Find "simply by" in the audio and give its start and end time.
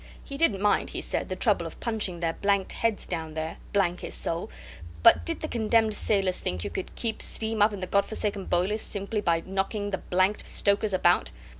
8.81-9.43